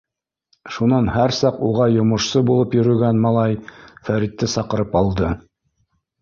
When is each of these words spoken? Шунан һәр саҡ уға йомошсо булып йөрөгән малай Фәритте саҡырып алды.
Шунан 0.75 1.09
һәр 1.17 1.33
саҡ 1.39 1.59
уға 1.67 1.85
йомошсо 1.95 2.41
булып 2.47 2.73
йөрөгән 2.79 3.21
малай 3.27 3.55
Фәритте 4.09 4.51
саҡырып 4.55 4.99
алды. 5.05 5.31